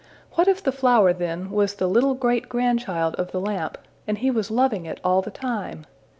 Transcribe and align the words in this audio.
What 0.31 0.47
if 0.47 0.63
the 0.63 0.71
flower 0.71 1.13
then 1.13 1.51
was 1.51 1.75
the 1.75 1.85
little 1.85 2.15
great 2.15 2.49
grandchild 2.49 3.13
of 3.17 3.31
the 3.31 3.39
lamp 3.39 3.77
and 4.07 4.17
he 4.17 4.31
was 4.31 4.49
loving 4.49 4.87
it 4.87 4.99
all 5.03 5.21
the 5.21 5.29
time? 5.29 5.85